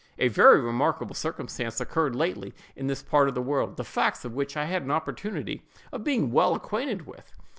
A 0.17 0.29
very 0.29 0.59
remarkable 0.59 1.13
circumstance 1.13 1.79
occurred 1.79 2.15
lately 2.15 2.55
in 2.75 2.87
this 2.87 3.03
part 3.03 3.27
of 3.29 3.35
the 3.35 3.41
world, 3.43 3.77
the 3.77 3.83
facts 3.83 4.25
of 4.25 4.33
which 4.33 4.57
I 4.57 4.65
had 4.65 4.81
an 4.81 4.89
opportunity 4.89 5.61
of 5.91 6.03
being 6.03 6.31
well 6.31 6.55
acquainted 6.55 7.05
with. 7.05 7.31